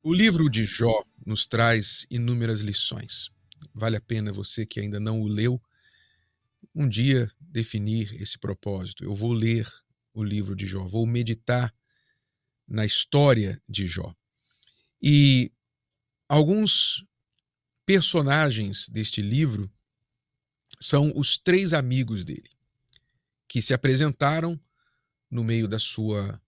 O 0.00 0.14
livro 0.14 0.48
de 0.48 0.64
Jó 0.64 1.04
nos 1.26 1.44
traz 1.44 2.06
inúmeras 2.08 2.60
lições. 2.60 3.30
Vale 3.74 3.96
a 3.96 4.00
pena 4.00 4.32
você 4.32 4.64
que 4.64 4.78
ainda 4.78 5.00
não 5.00 5.20
o 5.20 5.26
leu, 5.26 5.60
um 6.72 6.88
dia 6.88 7.28
definir 7.40 8.14
esse 8.22 8.38
propósito. 8.38 9.02
Eu 9.02 9.12
vou 9.12 9.32
ler 9.32 9.68
o 10.14 10.22
livro 10.22 10.54
de 10.54 10.68
Jó, 10.68 10.86
vou 10.86 11.04
meditar 11.04 11.74
na 12.66 12.86
história 12.86 13.60
de 13.68 13.88
Jó. 13.88 14.14
E 15.02 15.50
alguns 16.28 17.04
personagens 17.84 18.88
deste 18.88 19.20
livro 19.20 19.68
são 20.80 21.12
os 21.16 21.36
três 21.36 21.72
amigos 21.72 22.24
dele, 22.24 22.50
que 23.48 23.60
se 23.60 23.74
apresentaram 23.74 24.60
no 25.28 25.42
meio 25.42 25.66
da 25.66 25.80
sua 25.80 26.40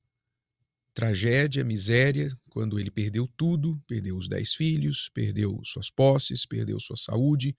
tragédia, 1.00 1.64
miséria, 1.64 2.30
quando 2.50 2.78
ele 2.78 2.90
perdeu 2.90 3.26
tudo, 3.26 3.82
perdeu 3.86 4.18
os 4.18 4.28
dez 4.28 4.52
filhos, 4.52 5.10
perdeu 5.14 5.58
suas 5.64 5.88
posses, 5.88 6.44
perdeu 6.44 6.78
sua 6.78 6.96
saúde, 6.98 7.56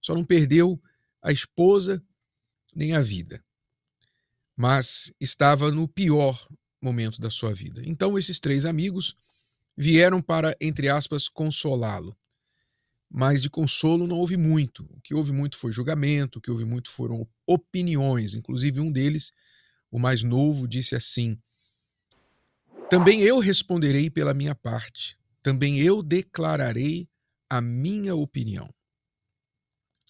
só 0.00 0.14
não 0.14 0.24
perdeu 0.24 0.80
a 1.20 1.32
esposa 1.32 2.00
nem 2.72 2.92
a 2.94 3.02
vida. 3.02 3.44
Mas 4.56 5.12
estava 5.20 5.72
no 5.72 5.88
pior 5.88 6.46
momento 6.80 7.20
da 7.20 7.30
sua 7.30 7.52
vida. 7.52 7.82
Então 7.84 8.16
esses 8.16 8.38
três 8.38 8.64
amigos 8.64 9.16
vieram 9.76 10.22
para, 10.22 10.56
entre 10.60 10.88
aspas, 10.88 11.28
consolá-lo. 11.28 12.16
Mas 13.10 13.42
de 13.42 13.50
consolo 13.50 14.06
não 14.06 14.18
houve 14.18 14.36
muito. 14.36 14.84
O 14.84 15.00
que 15.00 15.14
houve 15.14 15.32
muito 15.32 15.56
foi 15.58 15.72
julgamento, 15.72 16.38
o 16.38 16.40
que 16.40 16.50
houve 16.50 16.64
muito 16.64 16.92
foram 16.92 17.28
opiniões. 17.44 18.34
Inclusive 18.36 18.78
um 18.78 18.92
deles, 18.92 19.32
o 19.90 19.98
mais 19.98 20.22
novo, 20.22 20.68
disse 20.68 20.94
assim: 20.94 21.36
também 22.92 23.22
eu 23.22 23.38
responderei 23.38 24.10
pela 24.10 24.34
minha 24.34 24.54
parte, 24.54 25.18
também 25.42 25.78
eu 25.78 26.02
declararei 26.02 27.08
a 27.48 27.58
minha 27.58 28.14
opinião. 28.14 28.68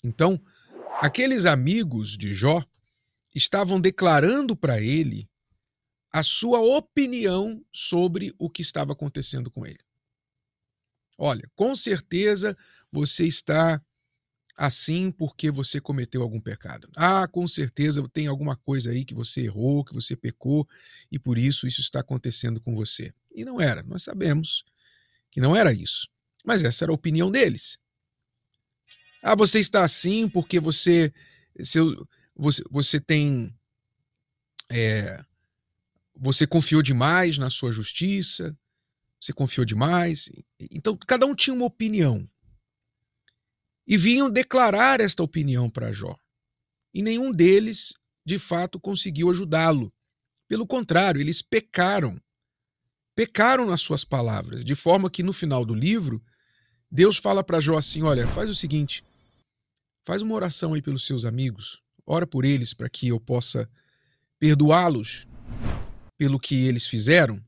Então, 0.03 0.45
aqueles 1.01 1.47
amigos 1.47 2.19
de 2.19 2.35
Jó 2.35 2.61
estavam 3.33 3.81
declarando 3.81 4.57
para 4.57 4.81
ele 4.81 5.31
a 6.13 6.25
sua 6.25 6.59
opinião 6.59 7.65
sobre 7.73 8.35
o 8.37 8.51
que 8.51 8.63
estava 8.63 8.95
acontecendo 8.95 9.49
com 9.49 9.65
ele. 9.65 9.85
Olha, 11.17 11.49
com 11.55 11.77
certeza 11.77 12.59
você 12.91 13.29
está 13.29 13.81
assim 14.63 15.11
porque 15.11 15.51
você 15.51 15.81
cometeu 15.81 16.23
algum 16.23 16.41
pecado. 16.41 16.89
Ah, 16.95 17.27
com 17.27 17.49
certeza 17.49 18.09
tem 18.13 18.29
alguma 18.29 18.55
coisa 18.55 18.93
aí 18.93 19.05
que 19.05 19.13
você 19.13 19.41
errou, 19.41 19.85
que 19.85 19.93
você 19.93 20.15
pecou 20.15 20.69
e 21.11 21.19
por 21.19 21.37
isso 21.37 21.67
isso 21.67 21.81
está 21.81 21.99
acontecendo 21.99 22.61
com 22.61 22.73
você. 22.73 23.13
E 23.35 23.45
não 23.45 23.61
era, 23.61 23.83
nós 23.83 24.05
sabemos 24.05 24.65
que 25.33 25.41
não 25.41 25.57
era 25.57 25.73
isso. 25.73 26.07
Mas 26.45 26.63
essa 26.63 26.85
era 26.85 26.93
a 26.93 26.95
opinião 26.95 27.29
deles. 27.29 27.77
Ah, 29.21 29.35
você 29.35 29.59
está 29.59 29.83
assim 29.83 30.29
porque 30.29 30.61
você 30.61 31.13
seu, 31.61 32.09
você, 32.37 32.63
você 32.71 33.01
tem 33.01 33.53
é, 34.71 35.25
você 36.15 36.47
confiou 36.47 36.83
demais 36.83 37.37
na 37.37 37.51
sua 37.51 37.73
justiça, 37.73 38.57
você 39.21 39.33
confiou 39.33 39.67
demais. 39.67 40.31
Então, 40.71 40.97
cada 40.97 41.27
um 41.27 41.35
tinha 41.35 41.53
uma 41.53 41.67
opinião 41.67 42.29
e 43.87 43.97
vinham 43.97 44.31
declarar 44.31 45.01
esta 45.01 45.23
opinião 45.23 45.69
para 45.69 45.93
Jó. 45.93 46.17
E 46.95 47.03
nenhum 47.03 47.33
deles, 47.33 47.95
de 48.25 48.39
fato, 48.39 48.79
conseguiu 48.79 49.31
ajudá-lo. 49.31 49.93
Pelo 50.49 50.67
contrário, 50.67 51.21
eles 51.21 51.43
pecaram. 51.43 52.21
Pecaram 53.15 53.67
nas 53.67 53.81
suas 53.81 54.05
palavras, 54.05 54.65
de 54.65 54.75
forma 54.75 55.11
que 55.11 55.23
no 55.23 55.33
final 55.33 55.65
do 55.65 55.75
livro, 55.75 56.23
Deus 56.91 57.17
fala 57.17 57.45
para 57.45 57.61
Jó 57.61 57.77
assim: 57.77 58.03
olha, 58.03 58.27
faz 58.27 58.49
o 58.49 58.55
seguinte, 58.55 59.05
faz 60.07 60.23
uma 60.23 60.35
oração 60.35 60.75
aí 60.75 60.81
pelos 60.81 61.05
seus 61.05 61.25
amigos, 61.25 61.83
ora 62.07 62.27
por 62.27 62.45
eles 62.45 62.73
para 62.73 62.89
que 62.89 63.09
eu 63.09 63.21
possa 63.21 63.69
perdoá-los 64.39 65.27
pelo 66.17 66.39
que 66.39 66.67
eles 66.67 66.87
fizeram. 66.87 67.43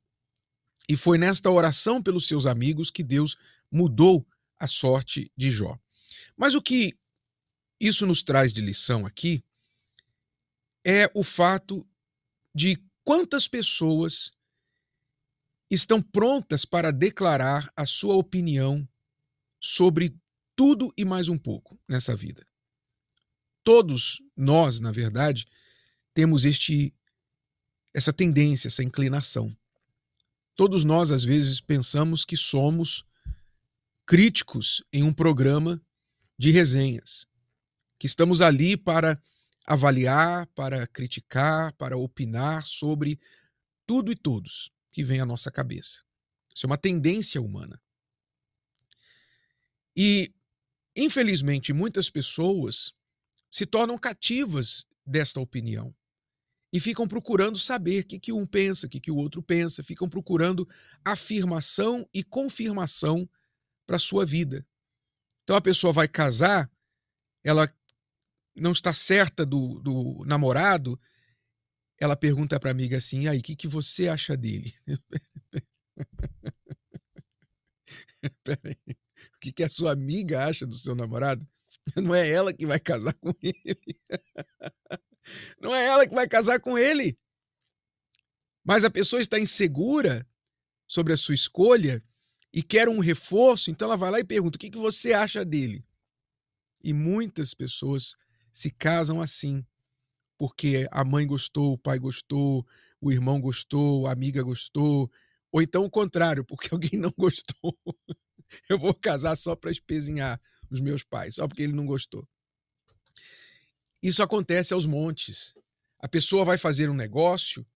E 0.88 0.96
foi 0.96 1.16
nesta 1.16 1.50
oração 1.50 2.02
pelos 2.02 2.26
seus 2.28 2.44
amigos 2.44 2.90
que 2.90 3.02
Deus 3.02 3.36
mudou 3.70 4.26
a 4.58 4.66
sorte 4.66 5.30
de 5.36 5.50
Jó. 5.50 5.78
Mas 6.36 6.54
o 6.54 6.62
que 6.62 6.96
isso 7.80 8.06
nos 8.06 8.22
traz 8.22 8.52
de 8.52 8.60
lição 8.60 9.06
aqui 9.06 9.42
é 10.84 11.10
o 11.14 11.24
fato 11.24 11.86
de 12.54 12.82
quantas 13.02 13.48
pessoas 13.48 14.30
estão 15.70 16.00
prontas 16.00 16.64
para 16.64 16.92
declarar 16.92 17.72
a 17.76 17.84
sua 17.84 18.14
opinião 18.14 18.86
sobre 19.60 20.14
tudo 20.54 20.92
e 20.96 21.04
mais 21.04 21.28
um 21.28 21.38
pouco 21.38 21.78
nessa 21.88 22.14
vida. 22.14 22.44
Todos 23.62 24.22
nós, 24.36 24.78
na 24.78 24.92
verdade, 24.92 25.46
temos 26.12 26.44
este 26.44 26.94
essa 27.92 28.12
tendência, 28.12 28.66
essa 28.66 28.82
inclinação. 28.82 29.56
Todos 30.56 30.84
nós 30.84 31.10
às 31.10 31.24
vezes 31.24 31.60
pensamos 31.60 32.24
que 32.24 32.36
somos 32.36 33.04
críticos 34.04 34.82
em 34.92 35.02
um 35.02 35.12
programa 35.12 35.80
de 36.38 36.50
resenhas, 36.50 37.26
que 37.98 38.06
estamos 38.06 38.40
ali 38.40 38.76
para 38.76 39.20
avaliar, 39.66 40.46
para 40.48 40.86
criticar, 40.86 41.72
para 41.74 41.96
opinar 41.96 42.64
sobre 42.64 43.18
tudo 43.86 44.12
e 44.12 44.16
todos 44.16 44.70
que 44.92 45.02
vem 45.02 45.20
à 45.20 45.26
nossa 45.26 45.50
cabeça. 45.50 46.02
Isso 46.54 46.66
é 46.66 46.68
uma 46.68 46.78
tendência 46.78 47.40
humana. 47.40 47.80
E, 49.96 50.32
infelizmente, 50.94 51.72
muitas 51.72 52.10
pessoas 52.10 52.92
se 53.50 53.64
tornam 53.64 53.96
cativas 53.96 54.84
desta 55.06 55.40
opinião 55.40 55.94
e 56.72 56.80
ficam 56.80 57.06
procurando 57.06 57.58
saber 57.58 58.02
o 58.02 58.06
que, 58.06 58.18
que 58.18 58.32
um 58.32 58.44
pensa, 58.44 58.86
o 58.86 58.90
que, 58.90 58.98
que 58.98 59.10
o 59.10 59.16
outro 59.16 59.40
pensa, 59.42 59.82
ficam 59.82 60.08
procurando 60.08 60.68
afirmação 61.04 62.08
e 62.12 62.24
confirmação 62.24 63.28
para 63.86 63.96
a 63.96 64.00
sua 64.00 64.26
vida. 64.26 64.66
Então 65.44 65.56
a 65.56 65.60
pessoa 65.60 65.92
vai 65.92 66.08
casar, 66.08 66.70
ela 67.44 67.72
não 68.56 68.72
está 68.72 68.94
certa 68.94 69.44
do, 69.44 69.78
do 69.80 70.24
namorado, 70.24 70.98
ela 71.98 72.16
pergunta 72.16 72.58
para 72.58 72.70
a 72.70 72.72
amiga 72.72 72.96
assim: 72.96 73.28
aí, 73.28 73.38
o 73.38 73.42
que, 73.42 73.54
que 73.54 73.68
você 73.68 74.08
acha 74.08 74.36
dele? 74.36 74.72
Peraí, 78.42 78.78
o 79.36 79.38
que, 79.40 79.52
que 79.52 79.62
a 79.62 79.68
sua 79.68 79.92
amiga 79.92 80.46
acha 80.46 80.66
do 80.66 80.74
seu 80.74 80.94
namorado? 80.94 81.46
Não 81.94 82.14
é 82.14 82.28
ela 82.28 82.52
que 82.52 82.66
vai 82.66 82.80
casar 82.80 83.14
com 83.14 83.32
ele. 83.42 84.00
Não 85.60 85.74
é 85.74 85.86
ela 85.86 86.06
que 86.06 86.14
vai 86.14 86.28
casar 86.28 86.60
com 86.60 86.78
ele. 86.78 87.18
Mas 88.62 88.84
a 88.84 88.90
pessoa 88.90 89.20
está 89.20 89.38
insegura 89.38 90.26
sobre 90.86 91.12
a 91.12 91.16
sua 91.16 91.34
escolha 91.34 92.02
e 92.54 92.62
quer 92.62 92.88
um 92.88 93.00
reforço, 93.00 93.68
então 93.68 93.88
ela 93.88 93.96
vai 93.96 94.12
lá 94.12 94.20
e 94.20 94.24
pergunta: 94.24 94.56
o 94.56 94.60
que, 94.60 94.70
que 94.70 94.78
você 94.78 95.12
acha 95.12 95.44
dele? 95.44 95.84
E 96.84 96.92
muitas 96.92 97.52
pessoas 97.52 98.14
se 98.52 98.70
casam 98.70 99.20
assim, 99.20 99.66
porque 100.38 100.86
a 100.92 101.04
mãe 101.04 101.26
gostou, 101.26 101.72
o 101.72 101.78
pai 101.78 101.98
gostou, 101.98 102.64
o 103.00 103.10
irmão 103.10 103.40
gostou, 103.40 104.06
a 104.06 104.12
amiga 104.12 104.40
gostou, 104.40 105.10
ou 105.50 105.60
então 105.60 105.84
o 105.84 105.90
contrário, 105.90 106.44
porque 106.44 106.68
alguém 106.72 106.96
não 106.96 107.12
gostou. 107.18 107.76
Eu 108.68 108.78
vou 108.78 108.94
casar 108.94 109.34
só 109.36 109.56
para 109.56 109.72
espezinhar 109.72 110.40
os 110.70 110.80
meus 110.80 111.02
pais, 111.02 111.34
só 111.34 111.48
porque 111.48 111.62
ele 111.62 111.72
não 111.72 111.86
gostou. 111.86 112.28
Isso 114.00 114.22
acontece 114.22 114.72
aos 114.72 114.86
montes. 114.86 115.54
A 115.98 116.06
pessoa 116.06 116.44
vai 116.44 116.58
fazer 116.58 116.88
um 116.88 116.94
negócio. 116.94 117.66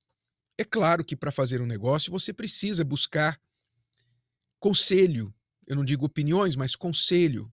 É 0.56 0.64
claro 0.64 1.04
que 1.04 1.16
para 1.16 1.32
fazer 1.32 1.60
um 1.60 1.66
negócio 1.66 2.12
você 2.12 2.32
precisa 2.32 2.84
buscar 2.84 3.40
conselho. 4.58 5.34
Eu 5.66 5.76
não 5.76 5.84
digo 5.84 6.06
opiniões, 6.06 6.56
mas 6.56 6.74
conselho. 6.74 7.52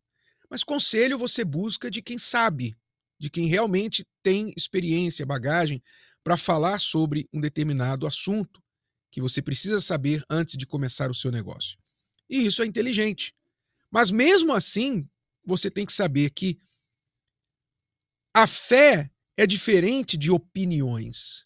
Mas 0.49 0.63
conselho 0.63 1.17
você 1.17 1.43
busca 1.43 1.89
de 1.89 2.01
quem 2.01 2.17
sabe, 2.17 2.75
de 3.19 3.29
quem 3.29 3.47
realmente 3.47 4.05
tem 4.23 4.53
experiência, 4.55 5.25
bagagem 5.25 5.83
para 6.23 6.37
falar 6.37 6.79
sobre 6.79 7.29
um 7.31 7.39
determinado 7.39 8.07
assunto 8.07 8.63
que 9.11 9.21
você 9.21 9.41
precisa 9.41 9.79
saber 9.79 10.23
antes 10.29 10.57
de 10.57 10.65
começar 10.65 11.09
o 11.09 11.15
seu 11.15 11.31
negócio. 11.31 11.77
E 12.29 12.45
isso 12.45 12.61
é 12.61 12.65
inteligente. 12.65 13.33
Mas 13.91 14.11
mesmo 14.11 14.51
assim, 14.51 15.07
você 15.45 15.69
tem 15.69 15.85
que 15.85 15.93
saber 15.93 16.31
que 16.31 16.59
a 18.33 18.47
fé 18.47 19.09
é 19.37 19.45
diferente 19.45 20.17
de 20.17 20.31
opiniões. 20.31 21.45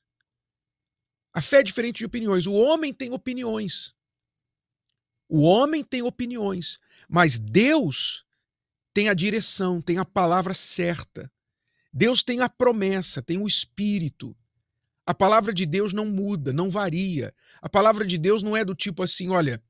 A 1.33 1.41
fé 1.41 1.59
é 1.59 1.63
diferente 1.63 1.97
de 1.97 2.05
opiniões. 2.05 2.47
O 2.47 2.53
homem 2.53 2.93
tem 2.93 3.11
opiniões. 3.11 3.93
O 5.29 5.41
homem 5.43 5.83
tem 5.83 6.01
opiniões, 6.01 6.79
mas 7.07 7.37
Deus 7.37 8.25
tem 8.93 9.07
a 9.07 9.13
direção, 9.13 9.79
tem 9.79 9.99
a 9.99 10.05
palavra 10.05 10.55
certa. 10.55 11.31
Deus 11.93 12.23
tem 12.23 12.41
a 12.41 12.49
promessa, 12.49 13.21
tem 13.21 13.37
o 13.37 13.47
espírito. 13.47 14.35
A 15.05 15.13
palavra 15.13 15.53
de 15.53 15.65
Deus 15.65 15.93
não 15.93 16.05
muda, 16.05 16.51
não 16.51 16.69
varia. 16.69 17.33
A 17.61 17.69
palavra 17.69 18.05
de 18.05 18.17
Deus 18.17 18.41
não 18.41 18.57
é 18.57 18.65
do 18.65 18.75
tipo 18.75 19.03
assim, 19.03 19.29
olha, 19.29 19.61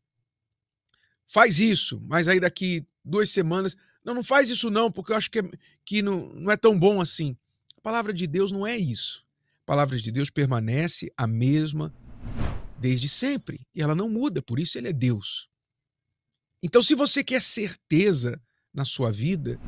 faz 1.27 1.59
isso, 1.59 2.01
mas 2.07 2.27
aí 2.27 2.39
daqui 2.39 2.85
duas 3.03 3.29
semanas, 3.29 3.75
não, 4.03 4.13
não 4.13 4.23
faz 4.23 4.49
isso 4.49 4.69
não, 4.69 4.91
porque 4.91 5.11
eu 5.11 5.17
acho 5.17 5.29
que, 5.29 5.39
é, 5.39 5.51
que 5.85 6.01
não, 6.01 6.29
não 6.33 6.51
é 6.51 6.57
tão 6.57 6.77
bom 6.77 7.01
assim. 7.01 7.37
A 7.77 7.81
palavra 7.81 8.13
de 8.13 8.25
Deus 8.27 8.51
não 8.51 8.65
é 8.65 8.77
isso. 8.77 9.25
A 9.63 9.65
palavra 9.65 9.97
de 9.97 10.11
Deus 10.11 10.29
permanece 10.29 11.11
a 11.15 11.27
mesma 11.27 11.93
desde 12.79 13.09
sempre 13.09 13.67
e 13.75 13.81
ela 13.81 13.93
não 13.93 14.09
muda, 14.09 14.41
por 14.41 14.59
isso 14.59 14.77
ele 14.77 14.87
é 14.87 14.93
Deus. 14.93 15.49
Então, 16.63 16.81
se 16.81 16.95
você 16.95 17.23
quer 17.23 17.41
certeza 17.41 18.41
na 18.73 18.85
sua 18.85 19.11
vida, 19.11 19.59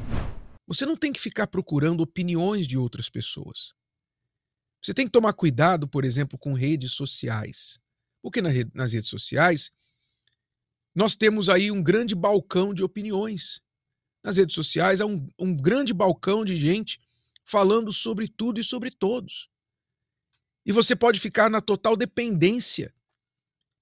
você 0.68 0.86
não 0.86 0.98
tem 0.98 1.12
que 1.12 1.20
ficar 1.20 1.48
procurando 1.48 2.02
opiniões 2.02 2.68
de 2.68 2.78
outras 2.78 3.10
pessoas. 3.10 3.74
Você 4.82 4.94
tem 4.94 5.06
que 5.06 5.12
tomar 5.12 5.34
cuidado, 5.34 5.88
por 5.88 6.04
exemplo, 6.04 6.38
com 6.38 6.54
redes 6.54 6.94
sociais. 6.94 7.80
Porque 8.22 8.42
nas 8.42 8.94
redes 8.94 9.10
sociais 9.10 9.72
nós 10.94 11.16
temos 11.16 11.50
aí 11.50 11.72
um 11.72 11.82
grande 11.82 12.14
balcão 12.14 12.74
de 12.74 12.84
opiniões. 12.84 13.62
Nas 14.24 14.38
redes 14.38 14.56
sociais 14.56 15.02
há 15.02 15.06
um, 15.06 15.28
um 15.40 15.56
grande 15.56 15.94
balcão 15.94 16.44
de 16.44 16.58
gente 16.58 17.00
falando 17.46 17.92
sobre 17.94 18.28
tudo 18.28 18.60
e 18.60 18.64
sobre 18.64 18.92
todos. 18.92 19.50
E 20.66 20.72
você 20.72 20.96
pode 20.96 21.20
ficar 21.20 21.50
na 21.50 21.62
total 21.62 21.96
dependência 21.96 22.94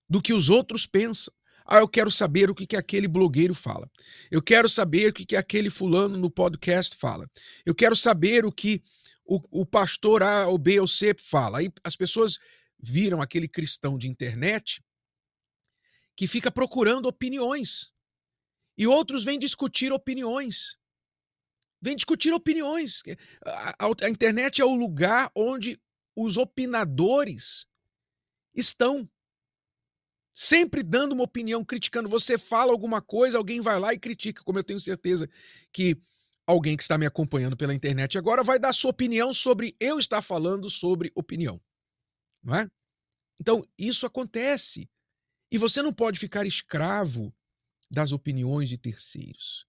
do 0.09 0.21
que 0.21 0.33
os 0.33 0.50
outros 0.50 0.85
pensam. 0.85 1.33
Ah, 1.65 1.77
eu 1.77 1.88
quero 1.88 2.09
saber 2.09 2.50
o 2.50 2.56
que, 2.56 2.65
que 2.65 2.75
aquele 2.75 3.07
blogueiro 3.07 3.53
fala. 3.53 3.88
Eu 4.31 4.41
quero 4.41 4.67
saber 4.67 5.11
o 5.11 5.13
que, 5.13 5.23
que 5.23 5.35
aquele 5.35 5.69
fulano 5.69 6.17
no 6.17 6.31
podcast 6.31 6.95
fala. 6.95 7.29
Eu 7.63 7.75
quero 7.75 7.95
saber 7.95 8.44
o 8.44 8.51
que 8.51 8.81
o, 9.23 9.39
o 9.61 9.65
pastor 9.65 10.23
A 10.23 10.47
ou 10.47 10.57
B 10.57 10.79
ou 10.79 10.88
C 10.88 11.15
fala. 11.19 11.59
Aí 11.59 11.71
as 11.83 11.95
pessoas 11.95 12.39
viram 12.79 13.21
aquele 13.21 13.47
cristão 13.47 14.00
de 14.00 14.07
internet 14.07 14.83
que 16.15 16.25
fica 16.25 16.51
procurando 16.51 17.06
opiniões. 17.06 17.94
E 18.75 18.88
outros 18.88 19.23
vêm 19.23 19.38
discutir 19.38 19.94
opiniões. 19.94 20.75
Vêm 21.79 21.95
discutir 21.95 22.33
opiniões. 22.33 23.03
A, 23.45 23.85
a, 23.85 24.06
a 24.06 24.09
internet 24.09 24.59
é 24.59 24.65
o 24.65 24.73
lugar 24.73 25.31
onde 25.35 25.79
os 26.15 26.35
opinadores 26.35 27.67
estão 28.56 29.07
sempre 30.41 30.81
dando 30.81 31.12
uma 31.12 31.25
opinião, 31.25 31.65
criticando. 31.65 32.07
Você 32.07 32.38
fala 32.38 32.71
alguma 32.71 33.01
coisa, 33.01 33.38
alguém 33.38 33.59
vai 33.59 33.77
lá 33.77 33.94
e 33.94 34.00
critica, 34.00 34.41
como 34.41 34.57
eu 34.57 34.63
tenho 34.63 34.80
certeza 34.80 35.30
que 35.69 36.01
alguém 36.47 36.77
que 36.77 36.81
está 36.81 36.97
me 36.97 37.06
acompanhando 37.06 37.57
pela 37.57 37.75
internet 37.75 38.18
agora 38.18 38.41
vai 38.41 38.57
dar 38.57 38.71
sua 38.71 38.91
opinião 38.91 39.33
sobre 39.33 39.75
eu 39.81 40.00
estar 40.00 40.21
falando 40.21 40.69
sobre 40.69 41.12
opinião. 41.13 41.62
Não 42.41 42.56
é? 42.56 42.71
Então, 43.38 43.65
isso 43.77 44.06
acontece. 44.06 44.89
E 45.51 45.57
você 45.57 45.81
não 45.81 45.91
pode 45.91 46.18
ficar 46.18 46.47
escravo 46.47 47.35
das 47.92 48.13
opiniões 48.13 48.69
de 48.69 48.77
terceiros. 48.77 49.68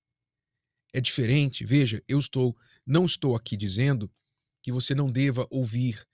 É 0.92 1.00
diferente, 1.00 1.64
veja, 1.64 2.00
eu 2.06 2.20
estou 2.20 2.56
não 2.86 3.06
estou 3.06 3.34
aqui 3.34 3.56
dizendo 3.56 4.08
que 4.62 4.70
você 4.70 4.94
não 4.94 5.10
deva 5.10 5.48
ouvir, 5.50 6.06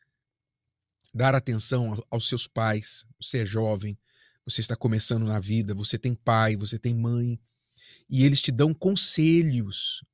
dar 1.13 1.35
atenção 1.35 2.03
aos 2.11 2.27
seus 2.27 2.47
pais, 2.47 3.07
você 3.21 3.43
é 3.43 3.47
jovem, 3.47 3.99
você 4.47 4.61
está 4.61 4.77
começando 4.77 5.27
na 5.27 5.41
vida, 5.41 5.75
você 5.75 5.99
tem 5.99 6.15
pai, 6.15 6.57
você 6.57 6.79
tem 6.79 6.95
mãe, 6.95 7.39
e 8.09 8.25
eles 8.25 8.41
te 8.41 8.53
dão 8.53 8.73
conselhos, 8.73 10.05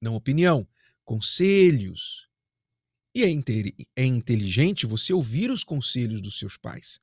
não 0.00 0.14
opinião, 0.14 0.68
conselhos. 1.02 2.28
E 3.14 3.24
é, 3.24 3.28
é 3.96 4.04
inteligente 4.04 4.86
você 4.86 5.12
ouvir 5.14 5.50
os 5.50 5.64
conselhos 5.64 6.20
dos 6.20 6.38
seus 6.38 6.58
pais. 6.58 7.00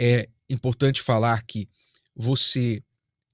É 0.00 0.28
importante 0.48 1.02
falar 1.02 1.44
que 1.44 1.68
você 2.16 2.82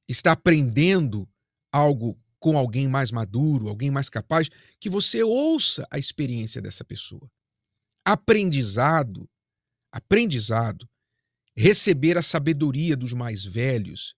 está 0.09 0.33
aprendendo 0.33 1.29
algo 1.73 2.19
com 2.41 2.59
alguém 2.59 2.89
mais 2.89 3.13
maduro, 3.13 3.69
alguém 3.69 3.91
mais 3.91 4.11
capaz, 4.11 4.49
que 4.81 4.91
você 4.91 5.23
ouça 5.23 5.87
a 5.91 5.99
experiência 5.99 6.61
dessa 6.61 6.85
pessoa. 6.85 7.31
Aprendizado, 8.05 9.29
aprendizado 9.93 10.89
receber 11.59 12.17
a 12.17 12.23
sabedoria 12.23 12.97
dos 12.97 13.13
mais 13.13 13.45
velhos. 13.45 14.15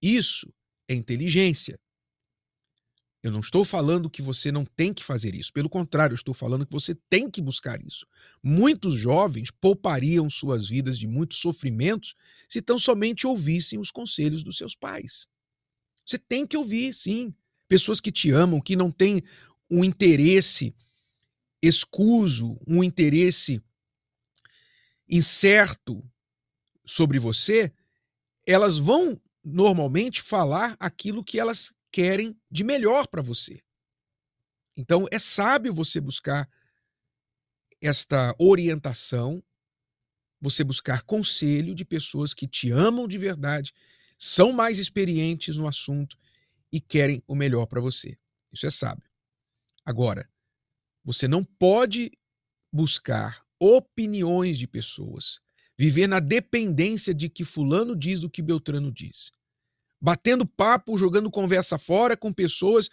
Isso 0.00 0.52
é 0.86 0.94
inteligência. 0.94 1.80
Eu 3.22 3.30
não 3.30 3.40
estou 3.40 3.64
falando 3.64 4.10
que 4.10 4.20
você 4.20 4.52
não 4.52 4.66
tem 4.66 4.92
que 4.92 5.02
fazer 5.02 5.34
isso. 5.34 5.50
Pelo 5.54 5.70
contrário, 5.70 6.12
eu 6.12 6.16
estou 6.16 6.34
falando 6.34 6.66
que 6.66 6.72
você 6.72 6.94
tem 7.08 7.30
que 7.30 7.40
buscar 7.40 7.82
isso. 7.82 8.06
Muitos 8.42 8.94
jovens 8.94 9.50
poupariam 9.50 10.28
suas 10.28 10.68
vidas 10.68 10.98
de 10.98 11.06
muitos 11.06 11.38
sofrimentos 11.38 12.14
se 12.46 12.60
tão 12.60 12.78
somente 12.78 13.26
ouvissem 13.26 13.78
os 13.78 13.90
conselhos 13.90 14.42
dos 14.42 14.58
seus 14.58 14.74
pais. 14.74 15.26
Você 16.04 16.18
tem 16.18 16.46
que 16.46 16.58
ouvir, 16.58 16.92
sim. 16.92 17.34
Pessoas 17.68 18.00
que 18.02 18.12
te 18.12 18.30
amam, 18.30 18.60
que 18.60 18.76
não 18.76 18.90
têm 18.90 19.22
um 19.70 19.82
interesse 19.82 20.74
escuso, 21.62 22.60
um 22.66 22.84
interesse 22.84 23.62
incerto 25.08 26.04
sobre 26.84 27.18
você, 27.18 27.72
elas 28.46 28.78
vão 28.78 29.20
normalmente 29.44 30.22
falar 30.22 30.76
aquilo 30.78 31.24
que 31.24 31.38
elas 31.38 31.74
querem 31.90 32.36
de 32.50 32.64
melhor 32.64 33.06
para 33.06 33.22
você. 33.22 33.62
Então 34.76 35.06
é 35.10 35.18
sábio 35.18 35.74
você 35.74 36.00
buscar 36.00 36.48
esta 37.80 38.34
orientação, 38.38 39.42
você 40.40 40.64
buscar 40.64 41.02
conselho 41.02 41.74
de 41.74 41.84
pessoas 41.84 42.32
que 42.32 42.46
te 42.46 42.70
amam 42.70 43.06
de 43.06 43.18
verdade, 43.18 43.72
são 44.16 44.52
mais 44.52 44.78
experientes 44.78 45.56
no 45.56 45.66
assunto 45.66 46.16
e 46.72 46.80
querem 46.80 47.22
o 47.26 47.34
melhor 47.34 47.66
para 47.66 47.80
você. 47.80 48.16
Isso 48.52 48.66
é 48.66 48.70
sábio. 48.70 49.10
Agora, 49.84 50.28
você 51.04 51.26
não 51.26 51.44
pode 51.44 52.12
buscar 52.72 53.44
opiniões 53.58 54.58
de 54.58 54.66
pessoas 54.66 55.40
viver 55.82 56.06
na 56.06 56.20
dependência 56.20 57.12
de 57.12 57.28
que 57.28 57.44
fulano 57.44 57.96
diz 57.96 58.20
do 58.20 58.30
que 58.30 58.40
Beltrano 58.40 58.92
diz. 58.92 59.32
Batendo 60.00 60.46
papo, 60.46 60.96
jogando 60.96 61.28
conversa 61.28 61.76
fora 61.76 62.16
com 62.16 62.32
pessoas 62.32 62.88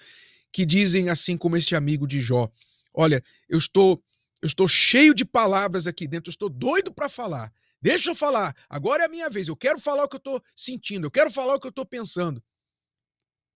que 0.51 0.65
dizem 0.65 1.07
assim 1.07 1.37
como 1.37 1.55
este 1.55 1.75
amigo 1.75 2.07
de 2.07 2.19
Jó: 2.19 2.51
"Olha, 2.91 3.23
eu 3.47 3.59
estou 3.59 4.03
eu 4.41 4.47
estou 4.47 4.67
cheio 4.67 5.13
de 5.13 5.23
palavras 5.23 5.85
aqui 5.85 6.07
dentro, 6.07 6.29
eu 6.29 6.31
estou 6.31 6.49
doido 6.49 6.91
para 6.91 7.07
falar. 7.07 7.53
Deixa 7.79 8.09
eu 8.09 8.15
falar. 8.15 8.55
Agora 8.67 9.03
é 9.03 9.05
a 9.05 9.09
minha 9.09 9.29
vez. 9.29 9.47
Eu 9.47 9.55
quero 9.55 9.79
falar 9.79 10.05
o 10.05 10.09
que 10.09 10.15
eu 10.15 10.25
estou 10.25 10.43
sentindo, 10.55 11.05
eu 11.05 11.11
quero 11.11 11.29
falar 11.29 11.53
o 11.53 11.59
que 11.59 11.67
eu 11.67 11.75
estou 11.77 11.85
pensando." 11.85 12.43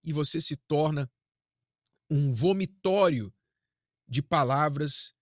E 0.03 0.13
você 0.13 0.39
se 0.39 0.55
torna 0.57 1.09
um 2.07 2.31
vomitório 2.31 3.33
de 4.07 4.21
palavras 4.21 5.15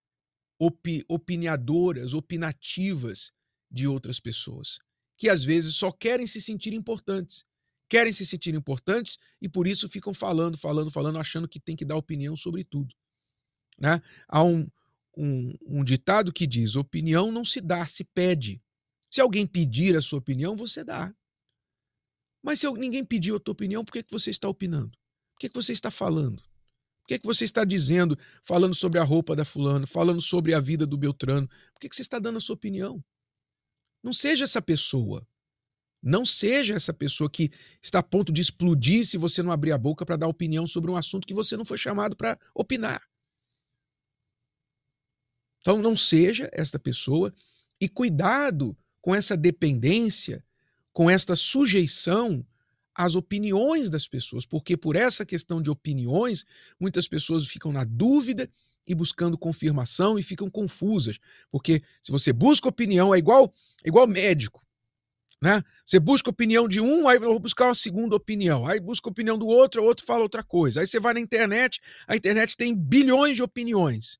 opi 0.59 1.05
opiniadoras, 1.07 2.13
opinativas, 2.13 3.31
de 3.71 3.87
outras 3.87 4.19
pessoas, 4.19 4.79
que 5.17 5.29
às 5.29 5.43
vezes 5.43 5.75
só 5.75 5.91
querem 5.91 6.27
se 6.27 6.41
sentir 6.41 6.73
importantes. 6.73 7.45
Querem 7.89 8.11
se 8.13 8.25
sentir 8.25 8.55
importantes 8.55 9.17
e 9.41 9.49
por 9.49 9.67
isso 9.67 9.89
ficam 9.89 10.13
falando, 10.13 10.57
falando, 10.57 10.89
falando, 10.89 11.17
achando 11.17 11.47
que 11.47 11.59
tem 11.59 11.75
que 11.75 11.83
dar 11.83 11.95
opinião 11.95 12.35
sobre 12.37 12.63
tudo. 12.63 12.95
Né? 13.77 14.01
Há 14.27 14.43
um, 14.43 14.67
um, 15.17 15.53
um 15.61 15.83
ditado 15.83 16.31
que 16.31 16.47
diz: 16.47 16.75
opinião 16.75 17.31
não 17.31 17.43
se 17.43 17.59
dá, 17.59 17.85
se 17.85 18.03
pede. 18.03 18.61
Se 19.09 19.19
alguém 19.19 19.45
pedir 19.45 19.95
a 19.97 20.01
sua 20.01 20.19
opinião, 20.19 20.55
você 20.55 20.83
dá. 20.83 21.13
Mas 22.41 22.59
se 22.59 22.71
ninguém 22.71 23.03
pediu 23.03 23.35
a 23.35 23.39
tua 23.39 23.51
opinião, 23.51 23.83
por 23.83 23.91
que, 23.91 24.03
que 24.03 24.11
você 24.11 24.31
está 24.31 24.47
opinando? 24.47 24.91
Por 25.33 25.39
que, 25.39 25.49
que 25.49 25.55
você 25.55 25.73
está 25.73 25.91
falando? 25.91 26.41
Por 27.01 27.07
que, 27.07 27.19
que 27.19 27.25
você 27.25 27.43
está 27.43 27.65
dizendo, 27.65 28.17
falando 28.45 28.73
sobre 28.73 28.99
a 28.99 29.03
roupa 29.03 29.35
da 29.35 29.43
fulano, 29.43 29.85
falando 29.85 30.21
sobre 30.21 30.53
a 30.53 30.59
vida 30.59 30.87
do 30.87 30.97
Beltrano? 30.97 31.47
Por 31.73 31.81
que, 31.81 31.89
que 31.89 31.95
você 31.95 32.03
está 32.03 32.19
dando 32.19 32.37
a 32.37 32.41
sua 32.41 32.55
opinião? 32.55 33.03
Não 34.03 34.13
seja 34.13 34.43
essa 34.43 34.61
pessoa. 34.61 35.25
Não 36.01 36.25
seja 36.25 36.73
essa 36.73 36.93
pessoa 36.93 37.29
que 37.29 37.51
está 37.81 37.99
a 37.99 38.03
ponto 38.03 38.31
de 38.31 38.41
explodir 38.41 39.05
se 39.05 39.17
você 39.17 39.43
não 39.43 39.51
abrir 39.51 39.71
a 39.71 39.77
boca 39.77 40.05
para 40.05 40.15
dar 40.15 40.27
opinião 40.27 40.65
sobre 40.65 40.89
um 40.89 40.97
assunto 40.97 41.27
que 41.27 41.33
você 41.33 41.55
não 41.55 41.63
foi 41.63 41.77
chamado 41.77 42.15
para 42.15 42.39
opinar. 42.55 43.01
Então, 45.59 45.79
não 45.79 45.95
seja 45.95 46.49
esta 46.51 46.79
pessoa 46.79 47.31
e 47.79 47.87
cuidado 47.87 48.75
com 48.99 49.13
essa 49.13 49.37
dependência, 49.37 50.43
com 50.91 51.07
esta 51.07 51.35
sujeição 51.35 52.45
às 52.95 53.15
opiniões 53.15 53.89
das 53.89 54.07
pessoas, 54.07 54.45
porque 54.45 54.75
por 54.75 54.95
essa 54.95 55.23
questão 55.23 55.61
de 55.61 55.69
opiniões, 55.69 56.45
muitas 56.79 57.07
pessoas 57.07 57.47
ficam 57.47 57.71
na 57.71 57.83
dúvida 57.83 58.49
e 58.91 58.95
buscando 58.95 59.37
confirmação 59.37 60.19
e 60.19 60.23
ficam 60.23 60.49
confusas, 60.49 61.17
porque 61.49 61.81
se 62.01 62.11
você 62.11 62.33
busca 62.33 62.67
opinião 62.67 63.15
é 63.15 63.17
igual, 63.17 63.51
igual 63.85 64.05
médico, 64.05 64.61
né? 65.41 65.63
Você 65.85 65.99
busca 65.99 66.29
opinião 66.29 66.67
de 66.67 66.79
um, 66.79 67.07
aí 67.07 67.17
vou 67.17 67.39
buscar 67.39 67.67
uma 67.67 67.75
segunda 67.75 68.15
opinião, 68.15 68.67
aí 68.67 68.79
busca 68.79 69.09
opinião 69.09 69.37
do 69.37 69.47
outro, 69.47 69.81
o 69.81 69.85
outro 69.85 70.05
fala 70.05 70.21
outra 70.21 70.43
coisa. 70.43 70.81
Aí 70.81 70.87
você 70.87 70.99
vai 70.99 71.13
na 71.13 71.19
internet, 71.19 71.81
a 72.07 72.15
internet 72.15 72.55
tem 72.55 72.75
bilhões 72.75 73.35
de 73.35 73.43
opiniões. 73.43 74.19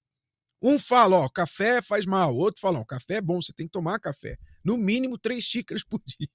Um 0.62 0.80
fala, 0.80 1.18
ó, 1.18 1.30
café 1.30 1.82
faz 1.82 2.06
mal, 2.06 2.36
o 2.36 2.38
outro 2.38 2.62
fala, 2.62 2.80
ó, 2.80 2.86
café 2.86 3.16
é 3.16 3.22
bom, 3.22 3.42
você 3.42 3.54
tem 3.54 3.68
que 3.68 3.72
tomar 3.72 4.00
café, 4.00 4.38
no 4.63 4.78
mínimo 4.78 5.18
três 5.18 5.44
xícaras 5.44 5.84
por 5.84 6.01
dia. 6.06 6.28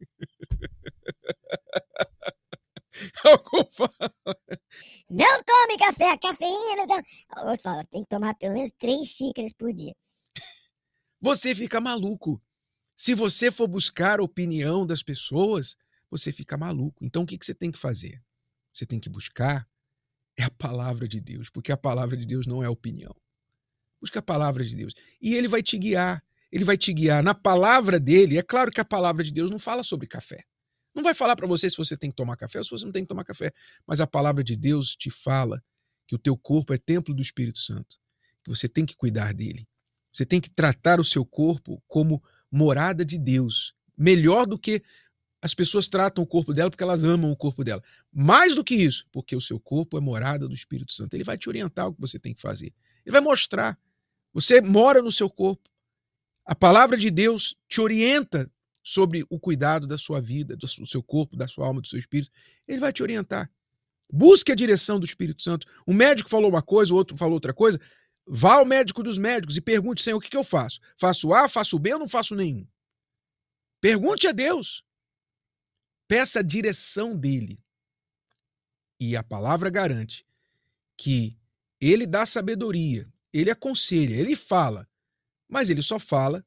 Algum 3.24 3.64
fala. 3.72 4.14
Não 5.10 5.42
tome 5.42 5.78
café, 5.78 6.10
a 6.10 6.18
cafeína. 6.18 6.86
Não... 6.86 7.48
Outro 7.48 7.62
fala, 7.62 7.84
tem 7.84 8.02
que 8.02 8.08
tomar 8.08 8.34
pelo 8.34 8.54
menos 8.54 8.70
três 8.72 9.08
xícaras 9.08 9.52
por 9.52 9.72
dia. 9.72 9.94
Você 11.20 11.54
fica 11.54 11.80
maluco. 11.80 12.40
Se 12.96 13.14
você 13.14 13.50
for 13.50 13.66
buscar 13.66 14.20
a 14.20 14.22
opinião 14.22 14.86
das 14.86 15.02
pessoas, 15.02 15.76
você 16.10 16.30
fica 16.30 16.56
maluco. 16.56 17.04
Então 17.04 17.22
o 17.22 17.26
que, 17.26 17.36
que 17.36 17.44
você 17.44 17.54
tem 17.54 17.72
que 17.72 17.78
fazer? 17.78 18.22
Você 18.72 18.86
tem 18.86 19.00
que 19.00 19.08
buscar 19.08 19.68
é 20.36 20.42
a 20.42 20.50
palavra 20.50 21.06
de 21.06 21.20
Deus, 21.20 21.48
porque 21.48 21.70
a 21.70 21.76
palavra 21.76 22.16
de 22.16 22.26
Deus 22.26 22.46
não 22.46 22.62
é 22.62 22.68
opinião. 22.68 23.14
Busca 24.00 24.18
a 24.18 24.22
palavra 24.22 24.64
de 24.64 24.74
Deus. 24.74 24.92
E 25.20 25.34
ele 25.34 25.48
vai 25.48 25.62
te 25.62 25.78
guiar. 25.78 26.22
Ele 26.50 26.64
vai 26.64 26.76
te 26.76 26.92
guiar 26.92 27.22
na 27.22 27.34
palavra 27.34 27.98
dele. 27.98 28.38
É 28.38 28.42
claro 28.42 28.70
que 28.70 28.80
a 28.80 28.84
palavra 28.84 29.24
de 29.24 29.32
Deus 29.32 29.50
não 29.50 29.58
fala 29.58 29.82
sobre 29.82 30.06
café. 30.06 30.44
Não 30.94 31.02
vai 31.02 31.14
falar 31.14 31.34
para 31.34 31.46
você 31.46 31.68
se 31.68 31.76
você 31.76 31.96
tem 31.96 32.10
que 32.10 32.16
tomar 32.16 32.36
café 32.36 32.58
ou 32.58 32.64
se 32.64 32.70
você 32.70 32.84
não 32.84 32.92
tem 32.92 33.02
que 33.02 33.08
tomar 33.08 33.24
café. 33.24 33.52
Mas 33.86 34.00
a 34.00 34.06
palavra 34.06 34.44
de 34.44 34.56
Deus 34.56 34.94
te 34.94 35.10
fala 35.10 35.62
que 36.06 36.14
o 36.14 36.18
teu 36.18 36.36
corpo 36.36 36.72
é 36.72 36.78
templo 36.78 37.14
do 37.14 37.22
Espírito 37.22 37.58
Santo, 37.58 37.96
que 38.42 38.50
você 38.50 38.68
tem 38.68 38.86
que 38.86 38.96
cuidar 38.96 39.34
dele. 39.34 39.66
Você 40.12 40.24
tem 40.24 40.40
que 40.40 40.48
tratar 40.48 41.00
o 41.00 41.04
seu 41.04 41.24
corpo 41.24 41.82
como 41.88 42.22
morada 42.50 43.04
de 43.04 43.18
Deus, 43.18 43.74
melhor 43.96 44.46
do 44.46 44.58
que 44.58 44.82
as 45.42 45.52
pessoas 45.52 45.88
tratam 45.88 46.24
o 46.24 46.26
corpo 46.26 46.54
dela 46.54 46.70
porque 46.70 46.82
elas 46.82 47.04
amam 47.04 47.30
o 47.30 47.36
corpo 47.36 47.62
dela. 47.62 47.82
Mais 48.10 48.54
do 48.54 48.64
que 48.64 48.74
isso, 48.74 49.06
porque 49.12 49.36
o 49.36 49.40
seu 49.40 49.60
corpo 49.60 49.98
é 49.98 50.00
morada 50.00 50.48
do 50.48 50.54
Espírito 50.54 50.92
Santo. 50.92 51.14
Ele 51.14 51.24
vai 51.24 51.36
te 51.36 51.48
orientar 51.50 51.88
o 51.88 51.94
que 51.94 52.00
você 52.00 52.18
tem 52.18 52.32
que 52.32 52.40
fazer. 52.40 52.72
Ele 53.04 53.12
vai 53.12 53.20
mostrar. 53.20 53.78
Você 54.32 54.62
mora 54.62 55.02
no 55.02 55.12
seu 55.12 55.28
corpo. 55.28 55.68
A 56.46 56.54
palavra 56.54 56.96
de 56.96 57.10
Deus 57.10 57.54
te 57.68 57.78
orienta 57.80 58.50
sobre 58.84 59.24
o 59.30 59.40
cuidado 59.40 59.86
da 59.86 59.96
sua 59.96 60.20
vida, 60.20 60.54
do 60.54 60.68
seu 60.86 61.02
corpo, 61.02 61.36
da 61.36 61.48
sua 61.48 61.66
alma, 61.66 61.80
do 61.80 61.88
seu 61.88 61.98
espírito. 61.98 62.30
Ele 62.68 62.78
vai 62.78 62.92
te 62.92 63.02
orientar. 63.02 63.50
Busque 64.12 64.52
a 64.52 64.54
direção 64.54 65.00
do 65.00 65.06
Espírito 65.06 65.42
Santo. 65.42 65.66
Um 65.88 65.94
médico 65.94 66.28
falou 66.28 66.50
uma 66.50 66.62
coisa, 66.62 66.92
o 66.92 66.96
outro 66.96 67.16
falou 67.16 67.34
outra 67.34 67.54
coisa. 67.54 67.80
Vá 68.26 68.56
ao 68.56 68.66
médico 68.66 69.02
dos 69.02 69.16
médicos 69.16 69.56
e 69.56 69.60
pergunte, 69.62 70.02
Senhor, 70.02 70.18
o 70.18 70.20
que, 70.20 70.28
que 70.28 70.36
eu 70.36 70.44
faço? 70.44 70.80
Faço 70.98 71.32
A, 71.32 71.48
faço 71.48 71.78
B 71.78 71.94
ou 71.94 72.00
não 72.00 72.08
faço 72.08 72.34
nenhum? 72.34 72.66
Pergunte 73.80 74.26
a 74.26 74.32
Deus. 74.32 74.84
Peça 76.06 76.40
a 76.40 76.42
direção 76.42 77.16
dele. 77.16 77.58
E 79.00 79.16
a 79.16 79.22
palavra 79.22 79.70
garante 79.70 80.26
que 80.96 81.38
ele 81.80 82.06
dá 82.06 82.26
sabedoria, 82.26 83.10
ele 83.32 83.50
aconselha, 83.50 84.14
ele 84.14 84.36
fala, 84.36 84.86
mas 85.48 85.70
ele 85.70 85.82
só 85.82 85.98
fala 85.98 86.46